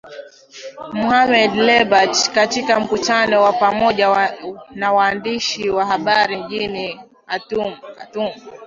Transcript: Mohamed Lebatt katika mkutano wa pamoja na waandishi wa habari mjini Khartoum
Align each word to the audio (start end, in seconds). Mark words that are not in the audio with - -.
Mohamed 0.93 1.53
Lebatt 1.55 2.31
katika 2.33 2.79
mkutano 2.79 3.41
wa 3.41 3.53
pamoja 3.53 4.33
na 4.75 4.93
waandishi 4.93 5.69
wa 5.69 5.85
habari 5.85 6.37
mjini 6.43 6.99
Khartoum 7.25 7.73